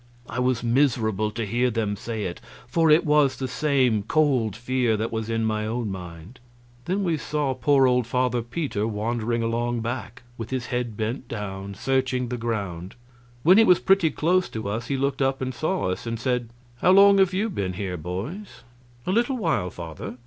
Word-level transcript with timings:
I 0.27 0.39
was 0.39 0.63
miserable 0.63 1.29
to 1.29 1.45
hear 1.45 1.69
them 1.69 1.95
say 1.95 2.23
it, 2.23 2.41
for 2.67 2.89
it 2.89 3.05
was 3.05 3.35
the 3.37 3.47
same 3.47 4.01
cold 4.01 4.55
fear 4.55 4.97
that 4.97 5.11
was 5.11 5.29
in 5.29 5.45
my 5.45 5.67
own 5.67 5.91
mind. 5.91 6.39
Then 6.85 7.03
we 7.03 7.17
saw 7.17 7.53
poor 7.53 7.85
old 7.85 8.07
Father 8.07 8.41
Peter 8.41 8.87
wandering 8.87 9.43
along 9.43 9.81
back, 9.81 10.23
with 10.39 10.49
his 10.49 10.65
head 10.65 10.97
bent 10.97 11.27
down, 11.27 11.75
searching 11.75 12.29
the 12.29 12.37
ground. 12.37 12.95
When 13.43 13.59
he 13.59 13.63
was 13.63 13.77
pretty 13.79 14.09
close 14.09 14.49
to 14.49 14.67
us 14.67 14.87
he 14.87 14.97
looked 14.97 15.21
up 15.21 15.39
and 15.39 15.53
saw 15.53 15.91
us, 15.91 16.07
and 16.07 16.19
said, 16.19 16.49
"How 16.77 16.89
long 16.89 17.19
have 17.19 17.31
you 17.31 17.47
been 17.47 17.73
here, 17.73 17.95
boys?" 17.95 18.63
"A 19.05 19.11
little 19.11 19.37
while, 19.37 19.69
Father." 19.69 20.17